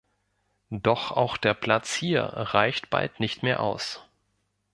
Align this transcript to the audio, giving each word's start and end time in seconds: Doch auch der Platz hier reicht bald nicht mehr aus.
Doch 0.71 1.11
auch 1.11 1.37
der 1.37 1.53
Platz 1.53 1.93
hier 1.93 2.23
reicht 2.23 2.89
bald 2.89 3.19
nicht 3.19 3.43
mehr 3.43 3.59
aus. 3.59 4.01